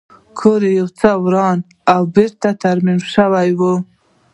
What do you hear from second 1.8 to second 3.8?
او بېرته ترمیم شوی و